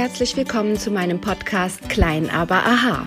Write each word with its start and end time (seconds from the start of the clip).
Herzlich 0.00 0.34
willkommen 0.34 0.78
zu 0.78 0.90
meinem 0.90 1.20
Podcast 1.20 1.90
Klein 1.90 2.30
aber 2.30 2.64
Aha. 2.64 3.06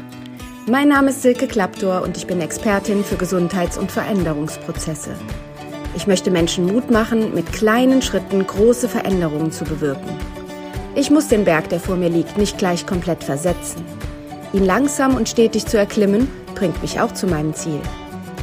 Mein 0.67 0.89
Name 0.89 1.09
ist 1.09 1.23
Silke 1.23 1.47
Klaptor 1.47 2.03
und 2.03 2.17
ich 2.17 2.27
bin 2.27 2.39
Expertin 2.39 3.03
für 3.03 3.15
Gesundheits- 3.15 3.79
und 3.79 3.91
Veränderungsprozesse. 3.91 5.15
Ich 5.95 6.05
möchte 6.05 6.29
Menschen 6.29 6.67
Mut 6.67 6.91
machen, 6.91 7.33
mit 7.33 7.51
kleinen 7.51 8.03
Schritten 8.03 8.45
große 8.45 8.87
Veränderungen 8.87 9.51
zu 9.51 9.63
bewirken. 9.63 10.07
Ich 10.93 11.09
muss 11.09 11.29
den 11.29 11.45
Berg, 11.45 11.67
der 11.69 11.79
vor 11.79 11.95
mir 11.95 12.09
liegt, 12.09 12.37
nicht 12.37 12.59
gleich 12.59 12.85
komplett 12.85 13.23
versetzen. 13.23 13.83
Ihn 14.53 14.63
langsam 14.63 15.15
und 15.15 15.27
stetig 15.27 15.65
zu 15.65 15.79
erklimmen, 15.79 16.27
bringt 16.53 16.79
mich 16.83 16.99
auch 16.99 17.15
zu 17.15 17.25
meinem 17.25 17.55
Ziel. 17.55 17.81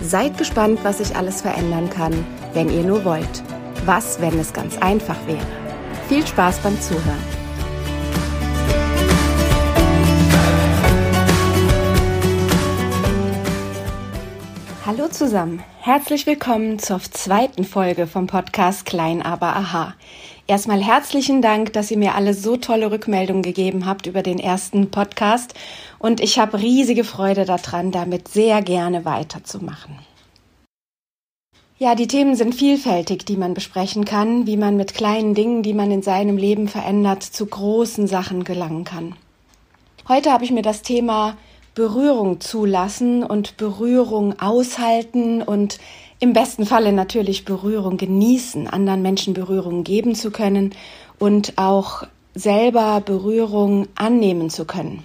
Seid 0.03 0.39
gespannt, 0.39 0.81
was 0.83 0.99
ich 0.99 1.15
alles 1.15 1.43
verändern 1.43 1.89
kann, 1.89 2.27
wenn 2.53 2.69
ihr 2.69 2.83
nur 2.83 3.05
wollt. 3.05 3.45
Was, 3.87 4.21
wenn 4.21 4.37
es 4.41 4.53
ganz 4.53 4.77
einfach 4.79 5.19
wäre? 5.29 5.47
Viel 6.09 6.27
Spaß 6.27 6.59
beim 6.59 6.81
Zuhören. 6.81 7.40
Hallo 14.93 15.07
zusammen, 15.07 15.63
herzlich 15.79 16.27
willkommen 16.27 16.81
zur 16.81 17.01
zweiten 17.01 17.63
Folge 17.63 18.09
vom 18.09 18.27
Podcast 18.27 18.85
Klein 18.85 19.23
aber 19.23 19.55
Aha. 19.55 19.95
Erstmal 20.49 20.83
herzlichen 20.83 21.43
Dank, 21.43 21.73
dass 21.75 21.93
ihr 21.93 21.97
mir 21.97 22.17
alle 22.17 22.35
so 22.35 22.57
tolle 22.57 22.91
Rückmeldungen 22.91 23.45
gegeben 23.45 23.87
habt 23.87 24.09
über 24.09 24.25
den 24.25 24.41
ersten 24.41 24.91
Podcast 24.91 25.55
und 26.01 26.21
ich 26.21 26.41
habe 26.41 26.59
riesige 26.59 27.05
Freude 27.05 27.45
daran, 27.45 27.93
damit 27.93 28.27
sehr 28.27 28.63
gerne 28.63 29.05
weiterzumachen. 29.05 29.97
Ja, 31.79 31.95
die 31.95 32.09
Themen 32.09 32.35
sind 32.35 32.57
vielfältig, 32.57 33.25
die 33.25 33.37
man 33.37 33.55
besprechen 33.55 34.05
kann, 34.05 34.49
wie 34.49 34.57
man 34.57 34.77
mit 34.77 34.93
kleinen 34.93 35.37
Dingen, 35.37 35.63
die 35.63 35.73
man 35.73 35.93
in 35.93 36.03
seinem 36.03 36.37
Leben 36.37 36.67
verändert, 36.67 37.23
zu 37.23 37.47
großen 37.47 38.09
Sachen 38.09 38.43
gelangen 38.43 38.83
kann. 38.83 39.15
Heute 40.09 40.33
habe 40.33 40.43
ich 40.43 40.51
mir 40.51 40.63
das 40.63 40.83
Thema 40.83 41.37
Berührung 41.75 42.41
zulassen 42.41 43.23
und 43.23 43.57
Berührung 43.57 44.41
aushalten 44.41 45.43
und 45.43 45.79
im 46.19 46.33
besten 46.33 46.67
Falle 46.67 46.93
natürlich 46.93 47.45
Berührung 47.45 47.97
genießen, 47.97 48.67
anderen 48.67 49.03
Menschen 49.03 49.35
Berührung 49.35 49.85
geben 49.85 50.15
zu 50.15 50.31
können 50.31 50.75
und 51.19 51.55
auch 51.57 52.05
selber 52.35 53.01
Berührung 53.01 53.87
annehmen 53.95 54.51
zu 54.51 54.65
können. 54.65 55.05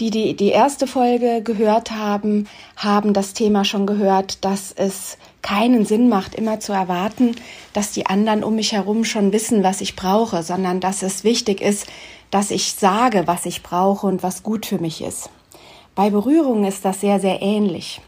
Die, 0.00 0.10
die 0.10 0.34
die 0.34 0.48
erste 0.48 0.86
Folge 0.86 1.42
gehört 1.42 1.90
haben, 1.90 2.48
haben 2.76 3.12
das 3.12 3.34
Thema 3.34 3.64
schon 3.64 3.86
gehört, 3.86 4.44
dass 4.44 4.72
es 4.72 5.18
keinen 5.42 5.84
Sinn 5.84 6.08
macht, 6.08 6.34
immer 6.34 6.58
zu 6.58 6.72
erwarten, 6.72 7.36
dass 7.72 7.92
die 7.92 8.06
anderen 8.06 8.42
um 8.42 8.56
mich 8.56 8.72
herum 8.72 9.04
schon 9.04 9.32
wissen, 9.32 9.62
was 9.62 9.80
ich 9.80 9.94
brauche, 9.94 10.42
sondern 10.42 10.80
dass 10.80 11.02
es 11.02 11.22
wichtig 11.22 11.60
ist, 11.60 11.86
dass 12.30 12.50
ich 12.50 12.72
sage, 12.72 13.24
was 13.26 13.44
ich 13.44 13.62
brauche 13.62 14.06
und 14.06 14.22
was 14.22 14.42
gut 14.42 14.64
für 14.64 14.78
mich 14.78 15.02
ist. 15.02 15.28
Bei 15.94 16.08
Berührung 16.08 16.64
ist 16.64 16.84
das 16.86 17.02
sehr, 17.02 17.20
sehr 17.20 17.42
ähnlich. 17.42 18.00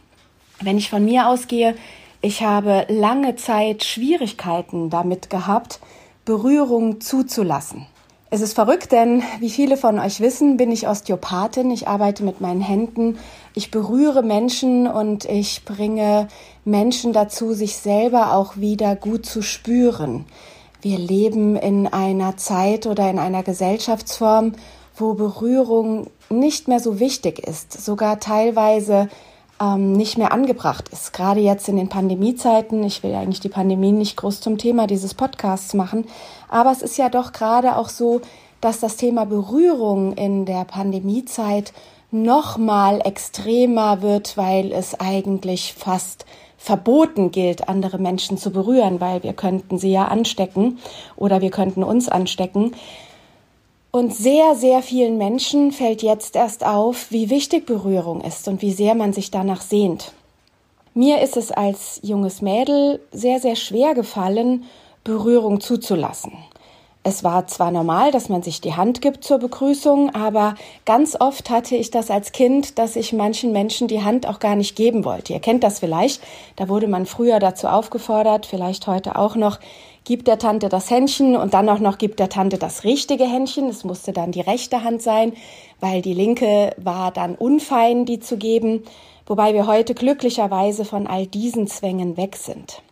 Wenn 0.61 0.79
ich 0.79 0.89
von 0.89 1.05
mir 1.05 1.29
ausgehe, 1.29 1.75
ich 2.23 2.43
habe 2.43 2.87
lange 2.89 3.37
Zeit 3.37 3.85
Schwierigkeiten 3.85 4.89
damit 4.89 5.29
gehabt, 5.29 5.81
Berührung 6.25 7.03
zuzulassen. 7.03 7.87
Es 8.31 8.41
ist 8.41 8.55
verrückt, 8.55 8.91
denn 8.91 9.23
wie 9.39 9.51
viele 9.51 9.77
von 9.77 9.99
euch 9.99 10.21
wissen, 10.21 10.57
bin 10.57 10.73
ich 10.73 10.89
Osteopathin. 10.89 11.71
Ich 11.71 11.87
arbeite 11.87 12.25
mit 12.25 12.41
meinen 12.41 12.63
Händen. 12.63 13.19
Ich 13.55 13.71
berühre 13.71 14.23
Menschen 14.23 14.87
und 14.87 15.27
ich 15.27 15.67
bringe 15.67 16.29
Menschen 16.65 17.13
dazu, 17.13 17.53
sich 17.53 17.77
selber 17.77 18.33
auch 18.35 18.57
wieder 18.57 18.97
gut 18.97 19.27
zu 19.27 19.43
spüren. 19.43 20.25
Wir 20.81 20.99
leben 20.99 21.55
in 21.57 21.87
einer 21.87 22.39
Zeit 22.39 22.87
oder 22.87 23.11
in 23.11 23.19
einer 23.19 23.43
Gesellschaftsform, 23.43 24.55
wo 24.97 25.15
Berührung 25.15 26.09
nicht 26.31 26.69
mehr 26.69 26.81
so 26.81 27.01
wichtig 27.01 27.41
ist, 27.41 27.73
sogar 27.73 28.21
teilweise 28.21 29.09
ähm, 29.61 29.93
nicht 29.93 30.19
mehr 30.19 30.33
angebracht 30.33 30.89
ist. 30.89 31.13
Gerade 31.13 31.41
jetzt 31.41 31.69
in 31.69 31.77
den 31.77 31.89
Pandemiezeiten, 31.89 32.83
ich 32.83 33.03
will 33.03 33.15
eigentlich 33.15 33.41
die 33.41 33.49
Pandemie 33.49 33.93
nicht 33.93 34.17
groß 34.17 34.41
zum 34.41 34.59
Thema 34.59 34.87
dieses 34.87 35.15
Podcasts 35.15 35.75
machen, 35.75 36.07
aber 36.49 36.71
es 36.73 36.83
ist 36.83 36.97
ja 36.97 37.09
doch 37.09 37.33
gerade 37.33 37.77
auch 37.77 37.89
so, 37.89 38.21
dass 38.61 38.81
das 38.81 38.97
Thema 38.97 39.27
Berührung 39.27 40.15
in 40.15 40.47
der 40.47 40.65
Pandemiezeit 40.65 41.73
noch 42.11 42.57
mal 42.57 43.01
extremer 43.05 44.01
wird, 44.01 44.37
weil 44.37 44.73
es 44.73 44.99
eigentlich 44.99 45.75
fast 45.75 46.25
verboten 46.57 47.31
gilt, 47.31 47.69
andere 47.69 47.99
Menschen 47.99 48.39
zu 48.39 48.51
berühren, 48.51 49.01
weil 49.01 49.23
wir 49.23 49.35
könnten 49.35 49.79
sie 49.79 49.93
ja 49.93 50.07
anstecken 50.07 50.79
oder 51.17 51.43
wir 51.43 51.51
könnten 51.51 51.83
uns 51.83 52.09
anstecken. 52.09 52.73
Und 53.95 54.13
sehr, 54.13 54.57
sehr 54.57 54.83
vielen 54.83 55.19
Menschen 55.19 55.71
fällt 55.71 56.03
jetzt 56.03 56.35
erst 56.35 56.67
auf, 56.67 57.13
wie 57.13 57.31
wichtig 57.31 57.65
Berührung 57.65 58.23
ist 58.23 58.49
und 58.49 58.61
wie 58.61 58.73
sehr 58.73 58.97
man 58.97 59.13
sich 59.13 59.31
danach 59.31 59.61
sehnt. 59.61 60.11
Mir 60.95 61.21
ist 61.21 61.37
es 61.37 61.53
als 61.53 62.01
junges 62.03 62.43
Mädel 62.43 62.99
sehr, 63.13 63.39
sehr 63.39 63.55
schwer 63.55 63.95
gefallen, 63.95 64.65
Berührung 65.05 65.61
zuzulassen. 65.61 66.33
Es 67.07 67.23
war 67.23 67.47
zwar 67.47 67.71
normal, 67.71 68.13
dass 68.13 68.31
man 68.31 68.43
sich 68.43 68.63
die 68.63 68.77
Hand 68.77 69.03
gibt 69.03 69.25
zur 69.25 69.39
Begrüßung, 69.39 70.15
aber 70.15 70.55
ganz 70.87 71.21
oft 71.21 71.51
hatte 71.51 71.77
ich 71.77 71.91
das 71.91 72.11
als 72.11 72.33
Kind, 72.33 72.79
dass 72.79 72.97
ich 72.97 73.13
manchen 73.13 73.53
Menschen 73.53 73.89
die 73.89 74.03
Hand 74.03 74.27
auch 74.27 74.39
gar 74.39 74.57
nicht 74.57 74.75
geben 74.75 75.05
wollte. 75.05 75.35
Ihr 75.35 75.41
kennt 75.41 75.65
das 75.65 75.81
vielleicht. 75.81 76.23
Da 76.57 76.71
wurde 76.71 76.89
man 76.89 77.05
früher 77.05 77.41
dazu 77.41 77.67
aufgefordert, 77.67 78.47
vielleicht 78.47 78.87
heute 78.87 79.17
auch 79.17 79.37
noch, 79.37 79.61
gibt 80.05 80.29
der 80.29 80.39
Tante 80.39 80.71
das 80.71 80.91
Händchen 80.91 81.37
und 81.37 81.53
dann 81.53 81.69
auch 81.69 81.79
noch 81.79 81.99
gibt 81.99 82.21
der 82.21 82.31
Tante 82.31 82.57
das 82.57 82.85
richtige 82.85 83.25
Händchen. 83.25 83.69
Es 83.69 83.85
musste 83.85 84.15
dann 84.15 84.33
die 84.33 84.41
rechte 84.41 84.83
Hand 84.83 85.03
sein, 85.03 85.35
weil 85.81 86.01
die 86.01 86.15
linke 86.15 86.75
war 86.79 87.11
dann 87.11 87.35
unfein, 87.35 88.07
die 88.07 88.19
zu 88.19 88.39
geben, 88.39 88.83
wobei 89.27 89.53
wir 89.53 89.67
heute 89.67 89.95
glücklicherweise 89.95 90.87
von 90.87 91.07
all 91.07 91.27
diesen 91.27 91.67
Zwängen 91.67 92.17
weg 92.17 92.37
sind. 92.37 92.83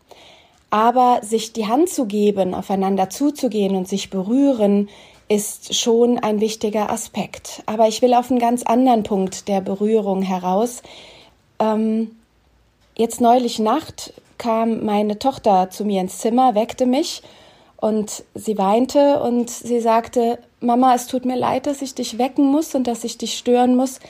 Aber 0.72 1.20
sich 1.22 1.52
die 1.52 1.66
Hand 1.66 1.90
zu 1.90 2.06
geben, 2.06 2.54
aufeinander 2.54 3.10
zuzugehen 3.10 3.76
und 3.76 3.86
sich 3.86 4.08
berühren, 4.08 4.88
ist 5.28 5.74
schon 5.74 6.18
ein 6.18 6.40
wichtiger 6.40 6.90
Aspekt. 6.90 7.62
Aber 7.66 7.88
ich 7.88 8.00
will 8.00 8.14
auf 8.14 8.30
einen 8.30 8.40
ganz 8.40 8.62
anderen 8.62 9.02
Punkt 9.02 9.48
der 9.48 9.60
Berührung 9.60 10.22
heraus. 10.22 10.82
Ähm, 11.58 12.16
jetzt 12.96 13.20
neulich 13.20 13.58
Nacht 13.58 14.14
kam 14.38 14.82
meine 14.82 15.18
Tochter 15.18 15.68
zu 15.68 15.84
mir 15.84 16.00
ins 16.00 16.18
Zimmer, 16.18 16.54
weckte 16.54 16.86
mich 16.86 17.22
und 17.76 18.24
sie 18.34 18.56
weinte 18.56 19.20
und 19.22 19.50
sie 19.50 19.80
sagte, 19.80 20.38
Mama, 20.60 20.94
es 20.94 21.06
tut 21.06 21.26
mir 21.26 21.36
leid, 21.36 21.66
dass 21.66 21.82
ich 21.82 21.94
dich 21.94 22.16
wecken 22.16 22.46
muss 22.46 22.74
und 22.74 22.86
dass 22.86 23.04
ich 23.04 23.18
dich 23.18 23.36
stören 23.36 23.76
muss, 23.76 24.00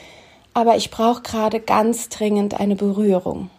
aber 0.53 0.77
ich 0.77 0.91
brauche 0.91 1.23
gerade 1.23 1.59
ganz 1.59 2.07
dringend 2.07 2.57
eine 2.57 2.77
Berührung. 2.77 3.49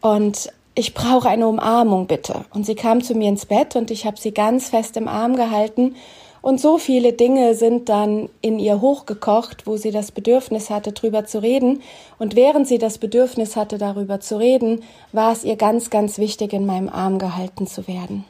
Und 0.00 0.52
ich 0.78 0.94
brauche 0.94 1.28
eine 1.28 1.48
Umarmung 1.48 2.06
bitte. 2.06 2.44
Und 2.54 2.64
sie 2.64 2.76
kam 2.76 3.02
zu 3.02 3.14
mir 3.14 3.28
ins 3.28 3.46
Bett 3.46 3.74
und 3.74 3.90
ich 3.90 4.06
habe 4.06 4.18
sie 4.18 4.32
ganz 4.32 4.68
fest 4.68 4.96
im 4.96 5.08
Arm 5.08 5.34
gehalten 5.34 5.96
und 6.40 6.60
so 6.60 6.78
viele 6.78 7.12
Dinge 7.12 7.54
sind 7.54 7.88
dann 7.88 8.28
in 8.42 8.58
ihr 8.58 8.80
hochgekocht, 8.80 9.66
wo 9.66 9.76
sie 9.76 9.90
das 9.90 10.12
Bedürfnis 10.12 10.70
hatte, 10.70 10.92
drüber 10.92 11.24
zu 11.24 11.42
reden. 11.42 11.82
Und 12.18 12.36
während 12.36 12.68
sie 12.68 12.78
das 12.78 12.98
Bedürfnis 12.98 13.56
hatte, 13.56 13.76
darüber 13.76 14.20
zu 14.20 14.38
reden, 14.38 14.84
war 15.12 15.32
es 15.32 15.44
ihr 15.44 15.56
ganz, 15.56 15.90
ganz 15.90 16.18
wichtig, 16.18 16.52
in 16.52 16.64
meinem 16.64 16.88
Arm 16.88 17.18
gehalten 17.18 17.66
zu 17.66 17.88
werden. 17.88 18.24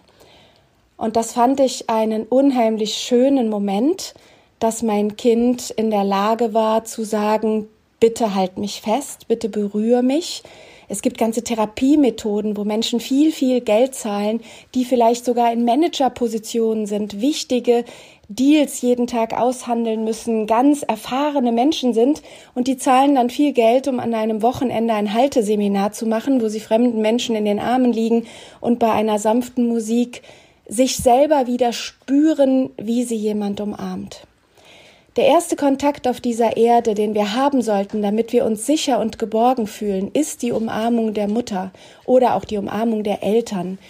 Und 0.96 1.16
das 1.16 1.32
fand 1.32 1.60
ich 1.60 1.90
einen 1.90 2.24
unheimlich 2.24 2.94
schönen 2.94 3.50
Moment, 3.50 4.14
dass 4.58 4.82
mein 4.82 5.16
Kind 5.16 5.70
in 5.70 5.90
der 5.90 6.04
Lage 6.04 6.54
war 6.54 6.84
zu 6.84 7.04
sagen, 7.04 7.68
bitte 8.00 8.34
halt 8.34 8.58
mich 8.58 8.80
fest, 8.80 9.28
bitte 9.28 9.48
berühre 9.48 10.02
mich, 10.02 10.42
es 10.88 11.02
gibt 11.02 11.18
ganze 11.18 11.44
Therapiemethoden, 11.44 12.56
wo 12.56 12.64
Menschen 12.64 12.98
viel, 13.00 13.32
viel 13.32 13.60
Geld 13.60 13.94
zahlen, 13.94 14.40
die 14.74 14.84
vielleicht 14.84 15.24
sogar 15.24 15.52
in 15.52 15.64
Managerpositionen 15.64 16.86
sind, 16.86 17.20
wichtige 17.20 17.84
Deals 18.30 18.82
jeden 18.82 19.06
Tag 19.06 19.32
aushandeln 19.32 20.04
müssen, 20.04 20.46
ganz 20.46 20.82
erfahrene 20.82 21.50
Menschen 21.50 21.94
sind 21.94 22.22
und 22.54 22.68
die 22.68 22.76
zahlen 22.76 23.14
dann 23.14 23.30
viel 23.30 23.52
Geld, 23.52 23.88
um 23.88 24.00
an 24.00 24.14
einem 24.14 24.42
Wochenende 24.42 24.92
ein 24.94 25.14
Halteseminar 25.14 25.92
zu 25.92 26.06
machen, 26.06 26.42
wo 26.42 26.48
sie 26.48 26.60
fremden 26.60 27.00
Menschen 27.00 27.36
in 27.36 27.46
den 27.46 27.58
Armen 27.58 27.92
liegen 27.92 28.26
und 28.60 28.78
bei 28.78 28.92
einer 28.92 29.18
sanften 29.18 29.66
Musik 29.66 30.22
sich 30.68 30.96
selber 30.96 31.46
wieder 31.46 31.72
spüren, 31.72 32.70
wie 32.76 33.04
sie 33.04 33.16
jemand 33.16 33.60
umarmt. 33.62 34.27
Der 35.18 35.26
erste 35.26 35.56
Kontakt 35.56 36.06
auf 36.06 36.20
dieser 36.20 36.56
Erde, 36.56 36.94
den 36.94 37.12
wir 37.12 37.34
haben 37.34 37.60
sollten, 37.60 38.02
damit 38.02 38.32
wir 38.32 38.44
uns 38.44 38.64
sicher 38.66 39.00
und 39.00 39.18
geborgen 39.18 39.66
fühlen, 39.66 40.12
ist 40.12 40.42
die 40.42 40.52
Umarmung 40.52 41.12
der 41.12 41.26
Mutter 41.26 41.72
oder 42.04 42.36
auch 42.36 42.44
die 42.44 42.56
Umarmung 42.56 43.02
der 43.02 43.24
Eltern. 43.24 43.80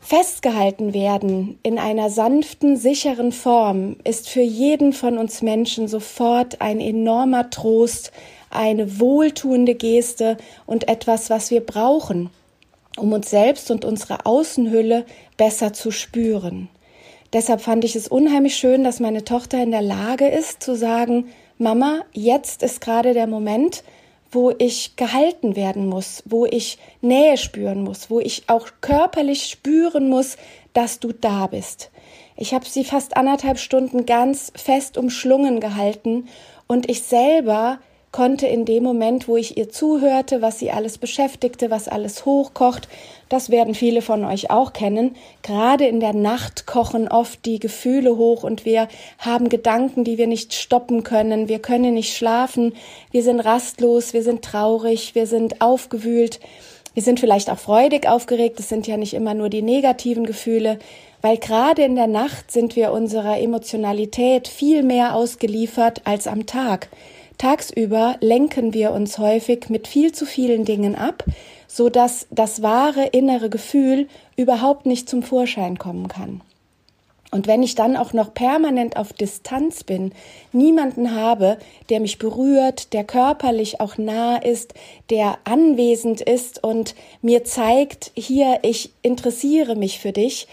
Festgehalten 0.00 0.92
werden 0.92 1.60
in 1.62 1.78
einer 1.78 2.10
sanften, 2.10 2.76
sicheren 2.76 3.30
Form 3.30 3.94
ist 4.02 4.28
für 4.28 4.40
jeden 4.40 4.92
von 4.92 5.18
uns 5.18 5.40
Menschen 5.40 5.86
sofort 5.86 6.60
ein 6.60 6.80
enormer 6.80 7.48
Trost, 7.50 8.10
eine 8.50 8.98
wohltuende 8.98 9.76
Geste 9.76 10.36
und 10.66 10.88
etwas, 10.88 11.30
was 11.30 11.52
wir 11.52 11.60
brauchen, 11.60 12.28
um 12.96 13.12
uns 13.12 13.30
selbst 13.30 13.70
und 13.70 13.84
unsere 13.84 14.26
Außenhülle 14.26 15.06
besser 15.36 15.72
zu 15.72 15.92
spüren. 15.92 16.68
Deshalb 17.36 17.60
fand 17.60 17.84
ich 17.84 17.94
es 17.94 18.08
unheimlich 18.08 18.56
schön, 18.56 18.82
dass 18.82 18.98
meine 18.98 19.22
Tochter 19.22 19.62
in 19.62 19.70
der 19.70 19.82
Lage 19.82 20.26
ist 20.26 20.62
zu 20.62 20.74
sagen, 20.74 21.26
Mama, 21.58 22.00
jetzt 22.14 22.62
ist 22.62 22.80
gerade 22.80 23.12
der 23.12 23.26
Moment, 23.26 23.84
wo 24.32 24.54
ich 24.56 24.96
gehalten 24.96 25.54
werden 25.54 25.86
muss, 25.86 26.22
wo 26.24 26.46
ich 26.46 26.78
Nähe 27.02 27.36
spüren 27.36 27.84
muss, 27.84 28.08
wo 28.08 28.20
ich 28.20 28.44
auch 28.46 28.68
körperlich 28.80 29.44
spüren 29.48 30.08
muss, 30.08 30.38
dass 30.72 30.98
du 30.98 31.12
da 31.12 31.46
bist. 31.46 31.90
Ich 32.38 32.54
habe 32.54 32.64
sie 32.64 32.84
fast 32.84 33.18
anderthalb 33.18 33.58
Stunden 33.58 34.06
ganz 34.06 34.50
fest 34.56 34.96
umschlungen 34.96 35.60
gehalten 35.60 36.28
und 36.66 36.88
ich 36.88 37.02
selber 37.02 37.80
konnte 38.16 38.46
in 38.46 38.64
dem 38.64 38.82
Moment, 38.82 39.28
wo 39.28 39.36
ich 39.36 39.58
ihr 39.58 39.68
zuhörte, 39.68 40.40
was 40.40 40.58
sie 40.58 40.70
alles 40.70 40.96
beschäftigte, 40.96 41.70
was 41.70 41.86
alles 41.86 42.24
hochkocht, 42.24 42.88
das 43.28 43.50
werden 43.50 43.74
viele 43.74 44.00
von 44.00 44.24
euch 44.24 44.50
auch 44.50 44.72
kennen, 44.72 45.16
gerade 45.42 45.84
in 45.86 46.00
der 46.00 46.14
Nacht 46.14 46.66
kochen 46.66 47.08
oft 47.08 47.44
die 47.44 47.58
Gefühle 47.58 48.16
hoch 48.16 48.42
und 48.42 48.64
wir 48.64 48.88
haben 49.18 49.50
Gedanken, 49.50 50.02
die 50.02 50.16
wir 50.16 50.28
nicht 50.28 50.54
stoppen 50.54 51.02
können, 51.02 51.50
wir 51.50 51.58
können 51.58 51.92
nicht 51.92 52.16
schlafen, 52.16 52.72
wir 53.10 53.22
sind 53.22 53.40
rastlos, 53.40 54.14
wir 54.14 54.22
sind 54.22 54.40
traurig, 54.40 55.14
wir 55.14 55.26
sind 55.26 55.60
aufgewühlt, 55.60 56.40
wir 56.94 57.02
sind 57.02 57.20
vielleicht 57.20 57.50
auch 57.50 57.58
freudig 57.58 58.08
aufgeregt, 58.08 58.58
es 58.60 58.70
sind 58.70 58.86
ja 58.86 58.96
nicht 58.96 59.12
immer 59.12 59.34
nur 59.34 59.50
die 59.50 59.60
negativen 59.60 60.24
Gefühle, 60.24 60.78
weil 61.20 61.36
gerade 61.36 61.82
in 61.82 61.96
der 61.96 62.06
Nacht 62.06 62.50
sind 62.50 62.76
wir 62.76 62.92
unserer 62.92 63.38
Emotionalität 63.38 64.48
viel 64.48 64.82
mehr 64.82 65.14
ausgeliefert 65.14 66.00
als 66.04 66.26
am 66.26 66.46
Tag. 66.46 66.88
Tagsüber 67.38 68.16
lenken 68.20 68.72
wir 68.74 68.92
uns 68.92 69.18
häufig 69.18 69.68
mit 69.68 69.86
viel 69.88 70.12
zu 70.12 70.26
vielen 70.26 70.64
Dingen 70.64 70.94
ab, 70.94 71.24
so 71.66 71.88
dass 71.88 72.26
das 72.30 72.62
wahre 72.62 73.06
innere 73.06 73.50
Gefühl 73.50 74.08
überhaupt 74.36 74.86
nicht 74.86 75.08
zum 75.08 75.22
Vorschein 75.22 75.78
kommen 75.78 76.08
kann. 76.08 76.40
Und 77.32 77.46
wenn 77.46 77.62
ich 77.62 77.74
dann 77.74 77.96
auch 77.96 78.12
noch 78.12 78.32
permanent 78.32 78.96
auf 78.96 79.12
Distanz 79.12 79.84
bin, 79.84 80.12
niemanden 80.52 81.14
habe, 81.14 81.58
der 81.90 82.00
mich 82.00 82.18
berührt, 82.18 82.92
der 82.92 83.04
körperlich 83.04 83.80
auch 83.80 83.98
nah 83.98 84.36
ist, 84.36 84.74
der 85.10 85.38
anwesend 85.44 86.20
ist 86.20 86.62
und 86.62 86.94
mir 87.22 87.44
zeigt, 87.44 88.12
hier, 88.14 88.60
ich 88.62 88.92
interessiere 89.02 89.74
mich 89.74 89.98
für 89.98 90.12
dich, 90.12 90.46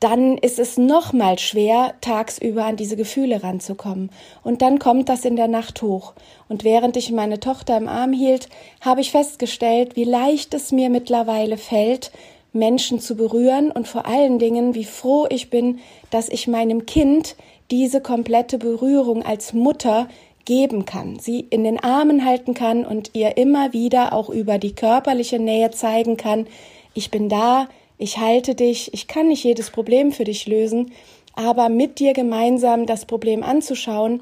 dann 0.00 0.36
ist 0.36 0.58
es 0.58 0.76
nochmal 0.76 1.38
schwer, 1.38 1.94
tagsüber 2.00 2.64
an 2.64 2.76
diese 2.76 2.96
Gefühle 2.96 3.42
ranzukommen. 3.42 4.10
Und 4.42 4.60
dann 4.60 4.78
kommt 4.78 5.08
das 5.08 5.24
in 5.24 5.36
der 5.36 5.48
Nacht 5.48 5.80
hoch. 5.80 6.12
Und 6.48 6.64
während 6.64 6.96
ich 6.96 7.10
meine 7.12 7.40
Tochter 7.40 7.76
im 7.76 7.88
Arm 7.88 8.12
hielt, 8.12 8.48
habe 8.82 9.00
ich 9.00 9.10
festgestellt, 9.10 9.96
wie 9.96 10.04
leicht 10.04 10.52
es 10.52 10.70
mir 10.70 10.90
mittlerweile 10.90 11.56
fällt, 11.56 12.12
Menschen 12.52 13.00
zu 13.00 13.16
berühren 13.16 13.70
und 13.70 13.86
vor 13.88 14.06
allen 14.06 14.38
Dingen, 14.38 14.74
wie 14.74 14.84
froh 14.84 15.26
ich 15.30 15.50
bin, 15.50 15.78
dass 16.10 16.28
ich 16.28 16.48
meinem 16.48 16.86
Kind 16.86 17.36
diese 17.70 18.00
komplette 18.00 18.58
Berührung 18.58 19.22
als 19.22 19.52
Mutter 19.52 20.08
geben 20.44 20.84
kann, 20.84 21.18
sie 21.18 21.40
in 21.40 21.64
den 21.64 21.82
Armen 21.82 22.24
halten 22.24 22.54
kann 22.54 22.86
und 22.86 23.10
ihr 23.14 23.36
immer 23.36 23.72
wieder 23.72 24.12
auch 24.12 24.30
über 24.30 24.58
die 24.58 24.74
körperliche 24.74 25.38
Nähe 25.38 25.70
zeigen 25.72 26.16
kann, 26.16 26.46
ich 26.94 27.10
bin 27.10 27.28
da, 27.28 27.68
ich 27.98 28.18
halte 28.18 28.54
dich, 28.54 28.92
ich 28.92 29.06
kann 29.08 29.28
nicht 29.28 29.44
jedes 29.44 29.70
Problem 29.70 30.12
für 30.12 30.24
dich 30.24 30.46
lösen, 30.46 30.92
aber 31.34 31.68
mit 31.68 31.98
dir 31.98 32.12
gemeinsam 32.12 32.86
das 32.86 33.04
Problem 33.04 33.42
anzuschauen, 33.42 34.20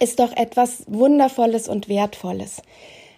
ist 0.00 0.20
doch 0.20 0.36
etwas 0.36 0.84
Wundervolles 0.86 1.68
und 1.68 1.88
Wertvolles. 1.88 2.62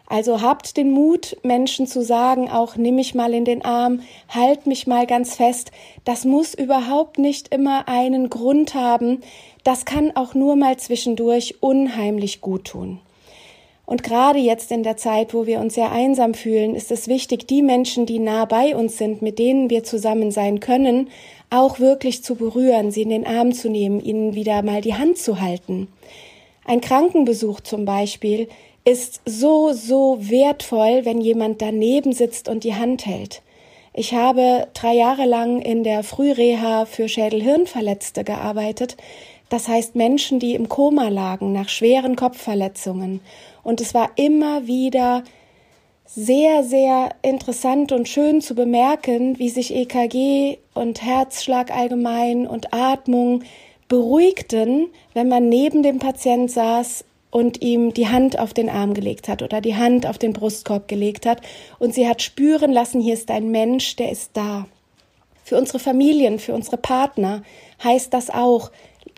Also 0.07 0.43
habt 0.43 0.77
den 0.77 0.91
Mut, 0.91 1.39
Menschen 1.43 1.87
zu 1.87 2.03
sagen, 2.03 2.51
auch 2.51 2.77
nimm 2.77 2.97
mich 2.97 3.15
mal 3.15 3.33
in 3.33 3.47
den 3.47 3.65
Arm, 3.65 4.03
halt 4.29 4.67
mich 4.67 4.87
mal 4.87 5.07
ganz 5.07 5.37
fest. 5.37 5.71
Das 6.05 6.27
muss 6.27 6.53
überhaupt 6.53 7.19
nicht 7.19 7.49
immer 7.55 7.89
einen 7.89 8.29
Grund 8.29 8.75
haben. 8.75 9.23
Das 9.65 9.87
kann 9.87 10.15
auch 10.15 10.35
nur 10.35 10.57
mal 10.57 10.77
zwischendurch 10.77 11.63
unheimlich 11.63 12.43
gut 12.43 12.65
tun. 12.65 13.01
Und 13.85 14.03
gerade 14.03 14.39
jetzt 14.39 14.71
in 14.71 14.83
der 14.83 14.97
Zeit, 14.97 15.35
wo 15.35 15.47
wir 15.47 15.61
uns 15.61 15.75
sehr 15.75 15.91
einsam 15.91 16.35
fühlen, 16.35 16.75
ist 16.75 16.93
es 16.93 17.09
wichtig, 17.09 17.47
die 17.49 17.63
Menschen, 17.63 18.07
die 18.07 18.19
nah 18.19 18.45
bei 18.45 18.77
uns 18.77 18.97
sind, 18.97 19.23
mit 19.23 19.39
denen 19.39 19.71
wir 19.71 19.85
zusammen 19.85 20.31
sein 20.31 20.61
können, 20.61 21.09
auch 21.51 21.81
wirklich 21.81 22.23
zu 22.23 22.37
berühren, 22.37 22.91
sie 22.91 23.03
in 23.03 23.11
den 23.11 23.27
Arm 23.27 23.53
zu 23.53 23.69
nehmen, 23.69 24.01
ihnen 24.01 24.35
wieder 24.35 24.63
mal 24.63 24.81
die 24.81 24.95
Hand 24.95 25.19
zu 25.19 25.41
halten. 25.41 25.89
Ein 26.65 26.81
Krankenbesuch 26.81 27.61
zum 27.61 27.85
Beispiel 27.85 28.49
ist 28.85 29.21
so, 29.27 29.73
so 29.73 30.19
wertvoll, 30.21 31.05
wenn 31.05 31.21
jemand 31.21 31.61
daneben 31.61 32.13
sitzt 32.13 32.49
und 32.49 32.65
die 32.65 32.75
Hand 32.75 33.05
hält. 33.07 33.43
Ich 33.95 34.15
habe 34.15 34.69
drei 34.73 34.95
Jahre 34.95 35.27
lang 35.27 35.61
in 35.61 35.85
der 35.85 36.03
Frühreha 36.03 36.87
für 36.87 37.09
Schädelhirnverletzte 37.09 38.25
gearbeitet. 38.25 38.97
Das 39.51 39.69
heißt 39.69 39.97
Menschen, 39.97 40.39
die 40.39 40.55
im 40.55 40.71
Koma 40.71 41.09
lagen 41.09 41.53
nach 41.53 41.69
schweren 41.69 42.17
Kopfverletzungen 42.17 43.21
und 43.63 43.81
es 43.81 43.95
war 43.95 44.11
immer 44.17 44.67
wieder 44.67 45.25
sehr, 46.15 46.63
sehr 46.63 47.11
interessant 47.23 47.91
und 47.93 48.09
schön 48.09 48.41
zu 48.41 48.55
bemerken, 48.55 49.39
wie 49.39 49.49
sich 49.49 49.75
EKG 49.75 50.59
und 50.75 51.03
Herzschlag 51.03 51.71
allgemein 51.71 52.47
und 52.47 52.75
Atmung 52.75 53.45
beruhigten, 53.89 54.89
wenn 55.15 55.29
man 55.29 55.49
neben 55.49 55.83
dem 55.83 55.99
Patient 55.99 56.51
saß 56.51 57.05
und 57.31 57.63
ihm 57.63 57.95
die 57.95 58.09
Hand 58.09 58.39
auf 58.39 58.53
den 58.53 58.69
Arm 58.69 58.93
gelegt 58.95 59.27
hat 59.27 59.43
oder 59.43 59.61
die 59.61 59.75
Hand 59.75 60.07
auf 60.07 60.19
den 60.19 60.35
Brustkorb 60.35 60.87
gelegt 60.87 61.25
hat 61.25 61.41
und 61.79 61.95
sie 61.95 62.07
hat 62.07 62.21
spüren 62.21 62.73
lassen, 62.73 63.01
hier 63.01 63.15
ist 63.15 63.31
ein 63.31 63.51
Mensch, 63.51 63.97
der 63.97 64.13
ist 64.13 64.31
da. 64.35 64.67
Für 65.45 65.57
unsere 65.57 65.79
Familien, 65.79 66.39
für 66.39 66.55
unsere 66.55 66.77
Partner 66.77 67.43
heißt 67.83 68.13
das 68.13 68.29
auch, 68.29 68.71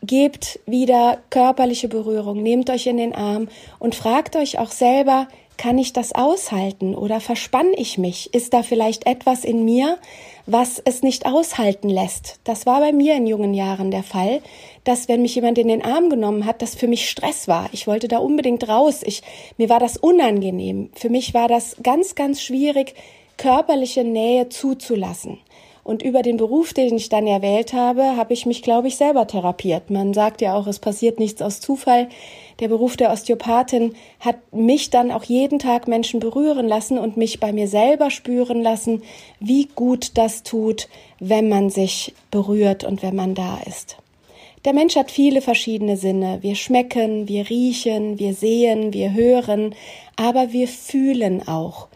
gebt 0.03 0.61
wieder 0.67 1.19
körperliche 1.31 1.89
Berührung, 1.89 2.43
nehmt 2.43 2.71
euch 2.71 2.87
in 2.87 2.97
den 2.97 3.15
Arm 3.15 3.49
und 3.79 3.95
fragt 3.95 4.37
euch 4.37 4.59
auch 4.59 4.71
selber, 4.71 5.29
kann 5.57 5.79
ich 5.79 5.93
das 5.93 6.15
aushalten 6.15 6.95
oder 6.95 7.21
verspann 7.21 7.73
ich 7.77 7.97
mich? 7.97 8.35
Ist 8.35 8.53
da 8.55 8.63
vielleicht 8.63 9.07
etwas 9.07 9.45
in 9.45 9.65
mir, 9.65 9.99
was 10.47 10.83
es 10.85 11.03
nicht 11.03 11.27
aushalten 11.27 11.89
lässt? 11.89 12.41
Das 12.45 12.67
war 12.67 12.81
bei 12.81 12.93
mir 12.93 13.15
in 13.15 13.27
jungen 13.27 13.55
Jahren 13.55 13.91
der 13.91 14.03
Fall, 14.03 14.43
dass 14.83 15.09
wenn 15.09 15.23
mich 15.23 15.35
jemand 15.35 15.59
in 15.59 15.69
den 15.69 15.85
Arm 15.85 16.11
genommen 16.11 16.45
hat, 16.45 16.61
das 16.61 16.75
für 16.75 16.89
mich 16.89 17.09
Stress 17.09 17.49
war. 17.49 17.69
Ich 17.73 17.87
wollte 17.87 18.09
da 18.09 18.19
unbedingt 18.19 18.69
raus. 18.69 19.01
Ich, 19.05 19.23
mir 19.57 19.69
war 19.69 19.81
das 19.81 19.97
unangenehm. 19.97 20.91
Für 20.95 21.09
mich 21.09 21.35
war 21.35 21.49
das 21.49 21.77
ganz, 21.83 22.15
ganz 22.15 22.43
schwierig, 22.43 22.95
körperliche 23.37 24.05
Nähe 24.05 24.49
zuzulassen. 24.49 25.39
Und 25.85 26.03
über 26.03 26.23
den 26.23 26.39
Beruf, 26.39 26.73
den 26.73 26.97
ich 26.97 27.11
dann 27.11 27.27
erwählt 27.27 27.75
habe, 27.75 28.17
habe 28.17 28.33
ich 28.33 28.47
mich, 28.47 28.63
glaube 28.63 28.89
ich, 28.89 28.97
selber 28.97 29.27
therapiert. 29.27 29.91
Man 29.91 30.15
sagt 30.15 30.41
ja 30.41 30.55
auch, 30.55 30.67
es 30.67 30.79
passiert 30.79 31.21
nichts 31.21 31.43
aus 31.43 31.61
Zufall. 31.61 32.09
Der 32.59 32.69
Beruf 32.69 32.97
der 32.97 33.13
Osteopathin 33.13 33.95
hat 34.19 34.37
mich 34.51 34.89
dann 34.89 35.13
auch 35.13 35.25
jeden 35.25 35.59
Tag 35.59 35.87
Menschen 35.87 36.21
berühren 36.21 36.67
lassen 36.67 36.99
und 36.99 37.19
mich 37.19 37.39
bei 37.39 37.53
mir 37.53 37.69
selber 37.69 38.11
spüren 38.11 38.63
lassen, 38.63 39.03
wie 39.41 39.69
gut 39.75 40.13
das 40.17 40.43
tut, 40.43 40.89
wenn 41.21 41.51
man 41.51 41.69
sich 41.69 42.15
berührt 42.31 42.85
und 42.85 43.03
wenn 43.03 43.15
man 43.15 43.35
da 43.35 43.59
ist. 43.67 43.99
Der 44.65 44.73
Mensch 44.73 44.97
hat 44.97 45.11
viele 45.11 45.43
verschiedene 45.43 45.99
Sinne. 45.99 46.39
Wir 46.41 46.55
schmecken, 46.55 47.29
wir 47.29 47.51
riechen, 47.51 48.19
wir 48.19 48.33
sehen, 48.33 48.95
wir 48.95 49.13
hören, 49.13 49.75
aber 50.17 50.53
wir 50.53 50.69
fühlen 50.69 51.47
auch. 51.47 51.89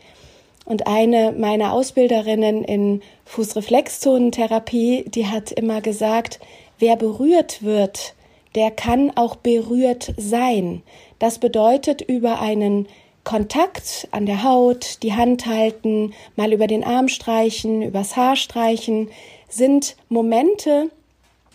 Und 0.68 0.86
eine 0.86 1.32
meiner 1.32 1.72
Ausbilderinnen 1.72 2.62
in 2.62 3.00
Fußreflexzonentherapie, 3.24 5.06
die 5.08 5.26
hat 5.26 5.50
immer 5.50 5.80
gesagt, 5.80 6.40
wer 6.78 6.94
berührt 6.96 7.62
wird, 7.62 8.14
der 8.54 8.70
kann 8.70 9.10
auch 9.16 9.36
berührt 9.36 10.12
sein. 10.18 10.82
Das 11.18 11.38
bedeutet 11.38 12.02
über 12.02 12.42
einen 12.42 12.86
Kontakt 13.24 14.08
an 14.10 14.26
der 14.26 14.42
Haut, 14.42 15.02
die 15.02 15.14
Hand 15.14 15.46
halten, 15.46 16.12
mal 16.36 16.52
über 16.52 16.66
den 16.66 16.84
Arm 16.84 17.08
streichen, 17.08 17.80
übers 17.80 18.16
Haar 18.16 18.36
streichen, 18.36 19.08
sind 19.48 19.96
Momente, 20.10 20.90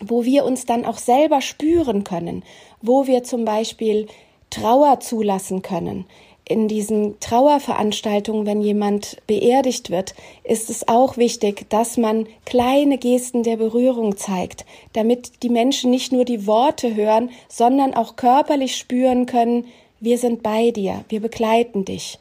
wo 0.00 0.24
wir 0.24 0.44
uns 0.44 0.66
dann 0.66 0.84
auch 0.84 0.98
selber 0.98 1.40
spüren 1.40 2.02
können, 2.02 2.42
wo 2.82 3.06
wir 3.06 3.22
zum 3.22 3.44
Beispiel 3.44 4.08
Trauer 4.50 4.98
zulassen 4.98 5.62
können 5.62 6.04
in 6.46 6.68
diesen 6.68 7.18
Trauerveranstaltungen, 7.20 8.46
wenn 8.46 8.60
jemand 8.60 9.16
beerdigt 9.26 9.90
wird, 9.90 10.14
ist 10.42 10.68
es 10.68 10.86
auch 10.88 11.16
wichtig, 11.16 11.68
dass 11.70 11.96
man 11.96 12.26
kleine 12.44 12.98
Gesten 12.98 13.42
der 13.42 13.56
Berührung 13.56 14.16
zeigt, 14.16 14.66
damit 14.92 15.42
die 15.42 15.48
Menschen 15.48 15.90
nicht 15.90 16.12
nur 16.12 16.24
die 16.24 16.46
Worte 16.46 16.94
hören, 16.94 17.30
sondern 17.48 17.94
auch 17.94 18.16
körperlich 18.16 18.76
spüren 18.76 19.26
können, 19.26 19.66
wir 20.00 20.18
sind 20.18 20.42
bei 20.42 20.70
dir, 20.70 21.04
wir 21.08 21.20
begleiten 21.20 21.86
dich. 21.86 22.18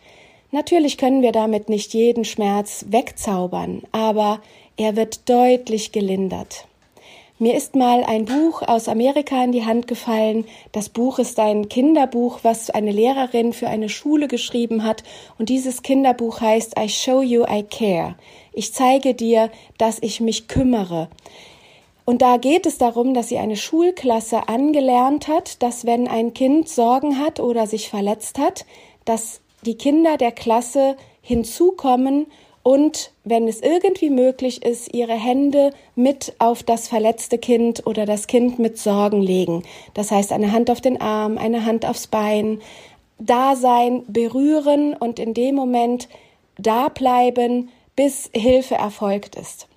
Natürlich 0.51 0.97
können 0.97 1.21
wir 1.21 1.31
damit 1.31 1.67
nicht 1.67 1.93
jeden 1.93 2.23
Schmerz 2.23 2.85
wegzaubern, 2.87 3.81
aber 3.91 4.41
er 4.77 4.95
wird 4.95 5.27
deutlich 5.27 5.91
gelindert. 5.91 6.65
Mir 7.39 7.55
ist 7.55 7.75
mal 7.75 8.03
ein 8.03 8.25
Buch 8.25 8.61
aus 8.61 8.87
Amerika 8.87 9.43
in 9.43 9.51
die 9.51 9.65
Hand 9.65 9.87
gefallen. 9.87 10.45
Das 10.71 10.89
Buch 10.89 11.17
ist 11.17 11.39
ein 11.39 11.67
Kinderbuch, 11.67 12.39
was 12.43 12.69
eine 12.69 12.91
Lehrerin 12.91 13.53
für 13.53 13.67
eine 13.67 13.89
Schule 13.89 14.27
geschrieben 14.27 14.83
hat. 14.83 15.03
Und 15.39 15.49
dieses 15.49 15.81
Kinderbuch 15.81 16.41
heißt 16.41 16.75
I 16.79 16.87
Show 16.89 17.23
You 17.23 17.43
I 17.49 17.63
Care. 17.63 18.15
Ich 18.53 18.71
zeige 18.71 19.15
dir, 19.15 19.49
dass 19.79 19.97
ich 20.01 20.21
mich 20.21 20.47
kümmere. 20.47 21.09
Und 22.05 22.21
da 22.21 22.37
geht 22.37 22.67
es 22.67 22.77
darum, 22.77 23.15
dass 23.15 23.29
sie 23.29 23.39
eine 23.39 23.55
Schulklasse 23.55 24.47
angelernt 24.47 25.27
hat, 25.27 25.63
dass 25.63 25.85
wenn 25.85 26.07
ein 26.07 26.35
Kind 26.35 26.69
Sorgen 26.69 27.17
hat 27.17 27.39
oder 27.39 27.65
sich 27.65 27.89
verletzt 27.89 28.37
hat, 28.37 28.65
dass 29.05 29.41
die 29.65 29.75
Kinder 29.75 30.17
der 30.17 30.31
Klasse 30.31 30.97
hinzukommen 31.21 32.27
und, 32.63 33.11
wenn 33.25 33.47
es 33.47 33.61
irgendwie 33.61 34.09
möglich 34.09 34.65
ist, 34.65 34.93
ihre 34.93 35.13
Hände 35.13 35.71
mit 35.95 36.33
auf 36.39 36.63
das 36.63 36.87
verletzte 36.87 37.37
Kind 37.37 37.85
oder 37.85 38.05
das 38.05 38.27
Kind 38.27 38.57
mit 38.57 38.77
Sorgen 38.77 39.21
legen. 39.21 39.63
Das 39.93 40.11
heißt, 40.11 40.31
eine 40.31 40.53
Hand 40.53 40.71
auf 40.71 40.79
den 40.79 40.99
Arm, 40.99 41.37
eine 41.37 41.65
Hand 41.65 41.85
aufs 41.85 42.07
Bein, 42.07 42.61
da 43.19 43.55
sein, 43.55 44.03
berühren 44.07 44.93
und 44.93 45.19
in 45.19 45.33
dem 45.33 45.55
Moment 45.55 46.07
da 46.57 46.87
bleiben, 46.87 47.69
bis 47.95 48.29
Hilfe 48.33 48.75
erfolgt 48.75 49.35
ist. 49.35 49.67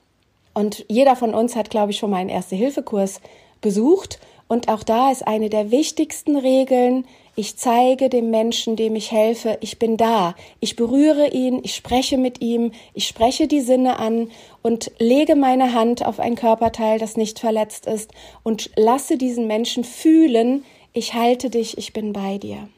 Und 0.54 0.84
jeder 0.88 1.16
von 1.16 1.34
uns 1.34 1.54
hat, 1.56 1.70
glaube 1.70 1.90
ich, 1.90 1.98
schon 1.98 2.10
mal 2.10 2.18
einen 2.18 2.30
Erste-Hilfe-Kurs 2.30 3.20
besucht. 3.60 4.20
Und 4.48 4.68
auch 4.68 4.84
da 4.84 5.10
ist 5.10 5.26
eine 5.26 5.50
der 5.50 5.70
wichtigsten 5.70 6.36
Regeln, 6.36 7.04
ich 7.38 7.58
zeige 7.58 8.08
dem 8.08 8.30
Menschen, 8.30 8.76
dem 8.76 8.96
ich 8.96 9.12
helfe, 9.12 9.58
ich 9.60 9.78
bin 9.78 9.98
da. 9.98 10.34
Ich 10.58 10.74
berühre 10.74 11.28
ihn, 11.28 11.60
ich 11.62 11.74
spreche 11.74 12.16
mit 12.16 12.40
ihm, 12.40 12.72
ich 12.94 13.06
spreche 13.06 13.46
die 13.46 13.60
Sinne 13.60 13.98
an 13.98 14.30
und 14.62 14.90
lege 14.98 15.36
meine 15.36 15.74
Hand 15.74 16.04
auf 16.04 16.18
ein 16.18 16.34
Körperteil, 16.34 16.98
das 16.98 17.18
nicht 17.18 17.38
verletzt 17.38 17.86
ist 17.86 18.10
und 18.42 18.70
lasse 18.76 19.18
diesen 19.18 19.46
Menschen 19.46 19.84
fühlen, 19.84 20.64
ich 20.94 21.12
halte 21.12 21.50
dich, 21.50 21.76
ich 21.76 21.92
bin 21.92 22.14
bei 22.14 22.38
dir. 22.38 22.68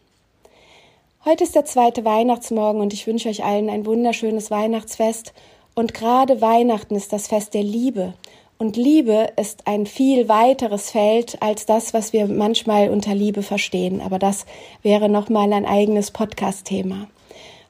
Heute 1.25 1.45
ist 1.45 1.55
der 1.55 1.65
zweite 1.65 2.05
Weihnachtsmorgen 2.05 2.81
und 2.81 2.93
ich 2.93 3.07
wünsche 3.07 3.29
euch 3.29 3.45
allen 3.45 3.71
ein 3.71 3.87
wunderschönes 3.87 4.51
Weihnachtsfest 4.51 5.35
und 5.77 5.95
gerade 5.95 6.41
Weihnachten 6.41 6.97
ist 6.97 7.13
das 7.13 7.29
Fest 7.29 7.55
der 7.55 7.63
Liebe. 7.63 8.15
Und 8.61 8.77
Liebe 8.77 9.29
ist 9.37 9.69
ein 9.69 9.87
viel 9.87 10.29
weiteres 10.29 10.91
Feld 10.91 11.41
als 11.41 11.65
das, 11.65 11.95
was 11.95 12.13
wir 12.13 12.27
manchmal 12.27 12.91
unter 12.91 13.15
Liebe 13.15 13.45
verstehen. 13.45 14.01
Aber 14.01 14.19
das 14.19 14.47
wäre 14.83 15.09
nochmal 15.09 15.53
ein 15.53 15.65
eigenes 15.65 16.11
Podcast-Thema. 16.11 17.09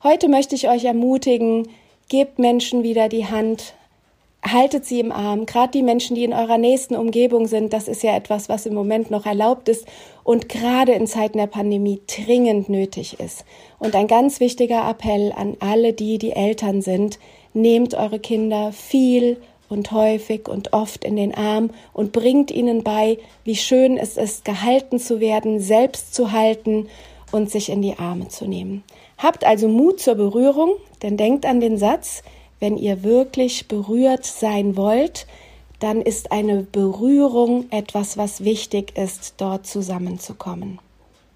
Heute 0.03 0.31
möchte 0.31 0.55
ich 0.55 0.71
euch 0.71 0.87
ermutigen, 0.87 1.69
gebt 2.09 2.39
Menschen 2.39 2.85
wieder 2.85 3.11
die 3.11 3.27
Hand, 3.27 3.75
haltet 4.43 4.87
sie 4.87 5.01
im 5.01 5.13
Arm. 5.13 5.45
Gerade 5.45 5.73
die 5.73 5.83
Menschen, 5.83 6.15
die 6.15 6.25
in 6.25 6.33
eurer 6.33 6.57
nächsten 6.57 6.97
Umgebung 6.97 7.49
sind, 7.49 7.75
das 7.75 7.87
ist 7.87 8.03
ja 8.03 8.17
etwas, 8.17 8.49
was 8.49 8.65
im 8.65 8.73
Moment 8.73 9.11
noch 9.11 9.27
erlaubt 9.27 9.69
ist 9.69 9.87
und 10.25 10.49
gerade 10.49 10.93
in 10.93 11.07
Zeiten 11.07 11.37
der 11.37 11.49
Pandemie 11.49 12.01
dringend 12.07 12.71
nötig 12.71 13.21
ist. 13.21 13.45
Und 13.79 13.95
ein 13.95 14.07
ganz 14.07 14.41
wichtiger 14.41 14.89
Appell 14.89 15.35
an 15.37 15.59
alle 15.61 15.93
die, 15.93 16.17
die 16.17 16.33
Eltern 16.33 16.81
sind, 16.81 17.19
nehmt 17.53 17.93
eure 17.93 18.21
Kinder 18.21 18.73
viel 18.73 19.37
und 19.69 19.93
häufig 19.93 20.49
und 20.49 20.73
oft 20.73 21.05
in 21.05 21.17
den 21.17 21.35
Arm 21.35 21.71
und 21.93 22.13
bringt 22.13 22.51
ihnen 22.51 22.83
bei, 22.83 23.19
wie 23.45 23.57
schön 23.57 23.97
es 23.97 24.17
ist, 24.17 24.45
gehalten 24.45 24.99
zu 24.99 25.21
werden, 25.21 25.61
selbst 25.61 26.15
zu 26.15 26.33
halten 26.33 26.89
und 27.33 27.51
sich 27.51 27.71
in 27.71 27.83
die 27.83 27.99
Arme 27.99 28.29
zu 28.29 28.47
nehmen. 28.47 28.83
Habt 29.19 29.45
also 29.45 29.69
Mut 29.69 30.01
zur 30.01 30.15
Berührung, 30.15 30.73
denn 31.03 31.17
denkt 31.17 31.45
an 31.47 31.61
den 31.61 31.77
Satz, 31.79 32.23
wenn 32.61 32.77
ihr 32.77 33.03
wirklich 33.03 33.69
berührt 33.69 34.25
sein 34.25 34.77
wollt, 34.77 35.27
dann 35.81 36.03
ist 36.03 36.33
eine 36.33 36.63
Berührung 36.63 37.67
etwas, 37.71 38.17
was 38.17 38.43
wichtig 38.43 38.97
ist, 38.97 39.35
dort 39.37 39.67
zusammenzukommen. 39.67 40.81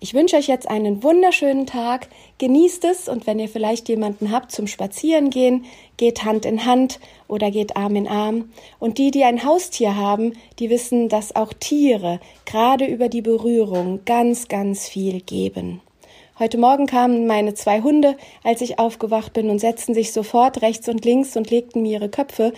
Ich 0.04 0.14
wünsche 0.14 0.34
euch 0.34 0.48
jetzt 0.48 0.68
einen 0.68 1.04
wunderschönen 1.04 1.64
Tag. 1.64 2.08
Genießt 2.38 2.84
es 2.86 3.08
und 3.08 3.28
wenn 3.28 3.38
ihr 3.38 3.48
vielleicht 3.48 3.88
jemanden 3.88 4.32
habt 4.32 4.50
zum 4.50 4.66
Spazierengehen, 4.66 5.64
geht 5.96 6.24
Hand 6.24 6.44
in 6.44 6.66
Hand 6.66 6.98
oder 7.28 7.52
geht 7.52 7.76
Arm 7.76 7.94
in 7.94 8.08
Arm. 8.08 8.50
Und 8.80 8.98
die, 8.98 9.12
die 9.12 9.22
ein 9.22 9.44
Haustier 9.44 9.94
haben, 9.94 10.32
die 10.58 10.70
wissen, 10.70 11.08
dass 11.08 11.36
auch 11.36 11.52
Tiere 11.52 12.18
gerade 12.46 12.84
über 12.86 13.08
die 13.08 13.22
Berührung 13.22 14.00
ganz, 14.04 14.48
ganz 14.48 14.88
viel 14.88 15.20
geben. 15.20 15.80
Heute 16.36 16.58
Morgen 16.58 16.86
kamen 16.86 17.28
meine 17.28 17.54
zwei 17.54 17.82
Hunde, 17.82 18.16
als 18.42 18.60
ich 18.62 18.80
aufgewacht 18.80 19.32
bin, 19.32 19.50
und 19.50 19.60
setzten 19.60 19.94
sich 19.94 20.12
sofort 20.12 20.62
rechts 20.62 20.88
und 20.88 21.04
links 21.04 21.36
und 21.36 21.50
legten 21.50 21.82
mir 21.82 21.92
ihre 21.92 22.08
Köpfe 22.08 22.52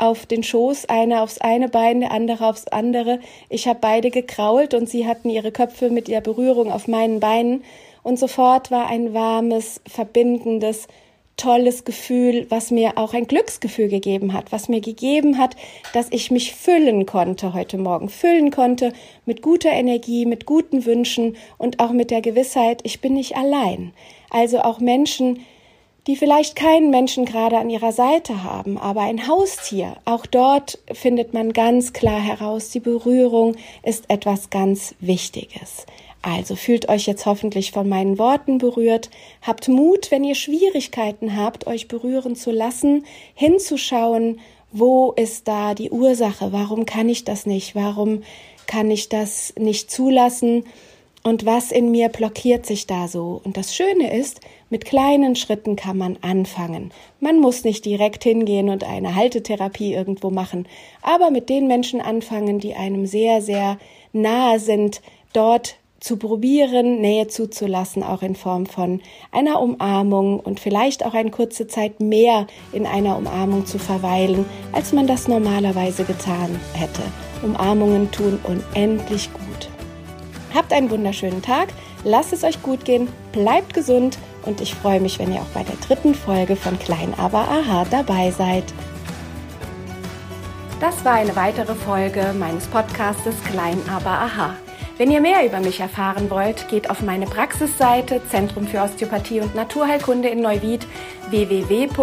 auf 0.00 0.26
den 0.26 0.42
Schoß, 0.42 0.86
einer 0.86 1.22
aufs 1.22 1.38
eine 1.38 1.68
Bein, 1.68 2.00
der 2.00 2.10
andere 2.10 2.48
aufs 2.48 2.66
andere. 2.68 3.20
Ich 3.48 3.68
habe 3.68 3.78
beide 3.80 4.10
gekrault 4.10 4.74
und 4.74 4.88
sie 4.88 5.06
hatten 5.06 5.30
ihre 5.30 5.52
Köpfe 5.52 5.90
mit 5.90 6.08
ihrer 6.08 6.20
Berührung 6.20 6.72
auf 6.72 6.88
meinen 6.88 7.20
Beinen 7.20 7.64
und 8.02 8.18
sofort 8.18 8.70
war 8.70 8.88
ein 8.88 9.12
warmes, 9.12 9.80
verbindendes, 9.86 10.88
tolles 11.36 11.84
Gefühl, 11.84 12.46
was 12.50 12.70
mir 12.70 12.98
auch 12.98 13.14
ein 13.14 13.26
Glücksgefühl 13.26 13.88
gegeben 13.88 14.34
hat, 14.34 14.52
was 14.52 14.68
mir 14.68 14.80
gegeben 14.80 15.38
hat, 15.38 15.56
dass 15.94 16.08
ich 16.10 16.30
mich 16.30 16.54
füllen 16.54 17.06
konnte 17.06 17.54
heute 17.54 17.78
Morgen, 17.78 18.10
füllen 18.10 18.50
konnte 18.50 18.92
mit 19.24 19.40
guter 19.40 19.70
Energie, 19.70 20.26
mit 20.26 20.44
guten 20.44 20.84
Wünschen 20.84 21.36
und 21.56 21.80
auch 21.80 21.92
mit 21.92 22.10
der 22.10 22.20
Gewissheit, 22.20 22.80
ich 22.82 23.00
bin 23.00 23.14
nicht 23.14 23.36
allein. 23.36 23.92
Also 24.28 24.60
auch 24.60 24.80
Menschen, 24.80 25.40
die 26.10 26.16
vielleicht 26.16 26.56
keinen 26.56 26.90
Menschen 26.90 27.24
gerade 27.24 27.56
an 27.58 27.70
ihrer 27.70 27.92
Seite 27.92 28.42
haben, 28.42 28.78
aber 28.78 29.02
ein 29.02 29.28
Haustier. 29.28 29.96
Auch 30.04 30.26
dort 30.26 30.80
findet 30.92 31.34
man 31.34 31.52
ganz 31.52 31.92
klar 31.92 32.18
heraus, 32.20 32.70
die 32.70 32.80
Berührung 32.80 33.54
ist 33.84 34.06
etwas 34.08 34.50
ganz 34.50 34.96
Wichtiges. 34.98 35.86
Also 36.20 36.56
fühlt 36.56 36.88
euch 36.88 37.06
jetzt 37.06 37.26
hoffentlich 37.26 37.70
von 37.70 37.88
meinen 37.88 38.18
Worten 38.18 38.58
berührt. 38.58 39.08
Habt 39.40 39.68
Mut, 39.68 40.10
wenn 40.10 40.24
ihr 40.24 40.34
Schwierigkeiten 40.34 41.36
habt, 41.36 41.68
euch 41.68 41.86
berühren 41.86 42.34
zu 42.34 42.50
lassen, 42.50 43.04
hinzuschauen, 43.34 44.40
wo 44.72 45.12
ist 45.12 45.46
da 45.46 45.74
die 45.74 45.90
Ursache? 45.90 46.50
Warum 46.50 46.86
kann 46.86 47.08
ich 47.08 47.22
das 47.22 47.46
nicht? 47.46 47.76
Warum 47.76 48.24
kann 48.66 48.90
ich 48.90 49.08
das 49.08 49.54
nicht 49.56 49.92
zulassen? 49.92 50.64
Und 51.22 51.46
was 51.46 51.70
in 51.70 51.92
mir 51.92 52.08
blockiert 52.08 52.66
sich 52.66 52.88
da 52.88 53.06
so? 53.06 53.40
Und 53.44 53.56
das 53.56 53.76
Schöne 53.76 54.18
ist, 54.18 54.40
mit 54.70 54.84
kleinen 54.84 55.36
Schritten 55.36 55.76
kann 55.76 55.98
man 55.98 56.16
anfangen. 56.22 56.92
Man 57.18 57.40
muss 57.40 57.64
nicht 57.64 57.84
direkt 57.84 58.22
hingehen 58.22 58.68
und 58.68 58.84
eine 58.84 59.16
Haltetherapie 59.16 59.92
irgendwo 59.92 60.30
machen, 60.30 60.66
aber 61.02 61.30
mit 61.30 61.48
den 61.48 61.66
Menschen 61.66 62.00
anfangen, 62.00 62.60
die 62.60 62.74
einem 62.74 63.04
sehr, 63.04 63.42
sehr 63.42 63.78
nahe 64.12 64.60
sind, 64.60 65.02
dort 65.32 65.76
zu 65.98 66.16
probieren, 66.16 67.00
Nähe 67.02 67.28
zuzulassen, 67.28 68.02
auch 68.02 68.22
in 68.22 68.34
Form 68.34 68.64
von 68.64 69.02
einer 69.32 69.60
Umarmung 69.60 70.40
und 70.40 70.58
vielleicht 70.58 71.04
auch 71.04 71.12
eine 71.12 71.30
kurze 71.30 71.66
Zeit 71.66 72.00
mehr 72.00 72.46
in 72.72 72.86
einer 72.86 73.18
Umarmung 73.18 73.66
zu 73.66 73.78
verweilen, 73.78 74.46
als 74.72 74.92
man 74.92 75.06
das 75.06 75.28
normalerweise 75.28 76.04
getan 76.04 76.58
hätte. 76.72 77.02
Umarmungen 77.42 78.10
tun 78.10 78.40
unendlich 78.44 79.30
gut. 79.32 79.68
Habt 80.54 80.72
einen 80.72 80.90
wunderschönen 80.90 81.42
Tag, 81.42 81.68
lasst 82.02 82.32
es 82.32 82.44
euch 82.44 82.62
gut 82.62 82.84
gehen, 82.84 83.08
bleibt 83.32 83.74
gesund 83.74 84.18
und 84.44 84.60
ich 84.60 84.74
freue 84.74 85.00
mich, 85.00 85.18
wenn 85.18 85.32
ihr 85.32 85.40
auch 85.40 85.54
bei 85.54 85.62
der 85.62 85.76
dritten 85.76 86.14
Folge 86.14 86.56
von 86.56 86.78
Klein 86.78 87.14
aber 87.16 87.48
Aha 87.48 87.86
dabei 87.90 88.30
seid. 88.30 88.64
Das 90.80 91.04
war 91.04 91.14
eine 91.14 91.36
weitere 91.36 91.74
Folge 91.74 92.34
meines 92.38 92.66
Podcastes 92.66 93.34
Klein 93.44 93.78
aber 93.92 94.10
Aha. 94.10 94.56
Wenn 94.96 95.10
ihr 95.10 95.20
mehr 95.22 95.46
über 95.46 95.60
mich 95.60 95.80
erfahren 95.80 96.28
wollt, 96.30 96.68
geht 96.68 96.90
auf 96.90 97.00
meine 97.00 97.24
Praxisseite 97.24 98.20
Zentrum 98.28 98.66
für 98.66 98.82
Osteopathie 98.82 99.40
und 99.40 99.54
Naturheilkunde 99.54 100.28
in 100.28 100.42
Neuwied 100.42 100.86
www.z-o-n.de 101.30 102.00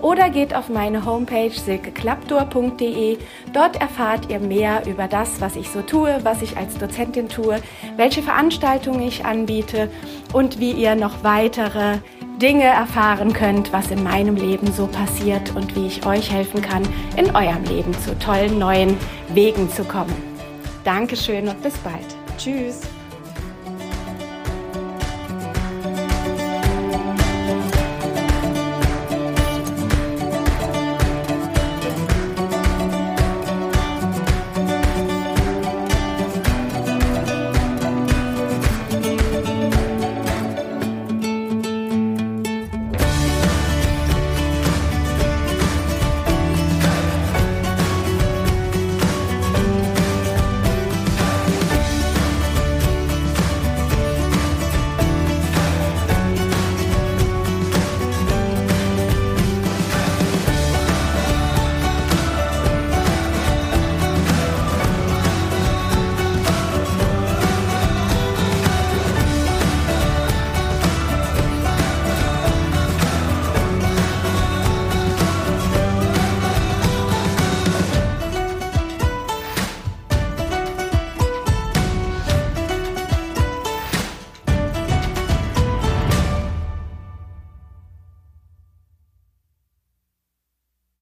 oder 0.00 0.30
geht 0.30 0.54
auf 0.54 0.68
meine 0.68 1.04
Homepage 1.04 1.50
silkeklapdor.de. 1.50 3.18
Dort 3.52 3.80
erfahrt 3.80 4.30
ihr 4.30 4.40
mehr 4.40 4.86
über 4.86 5.08
das, 5.08 5.40
was 5.40 5.56
ich 5.56 5.68
so 5.70 5.82
tue, 5.82 6.18
was 6.22 6.42
ich 6.42 6.56
als 6.56 6.78
Dozentin 6.78 7.28
tue, 7.28 7.60
welche 7.96 8.22
Veranstaltungen 8.22 9.02
ich 9.02 9.24
anbiete 9.24 9.90
und 10.32 10.60
wie 10.60 10.72
ihr 10.72 10.94
noch 10.94 11.24
weitere 11.24 11.98
Dinge 12.40 12.64
erfahren 12.64 13.32
könnt, 13.32 13.72
was 13.72 13.90
in 13.90 14.04
meinem 14.04 14.36
Leben 14.36 14.72
so 14.72 14.86
passiert 14.86 15.56
und 15.56 15.74
wie 15.74 15.88
ich 15.88 16.06
euch 16.06 16.30
helfen 16.30 16.62
kann, 16.62 16.82
in 17.16 17.34
eurem 17.34 17.64
Leben 17.64 17.92
zu 17.94 18.16
tollen 18.18 18.58
neuen 18.58 18.96
Wegen 19.34 19.68
zu 19.68 19.82
kommen. 19.84 20.14
Dankeschön 20.84 21.48
und 21.48 21.60
bis 21.62 21.76
bald. 21.78 22.06
Tschüss. 22.38 22.97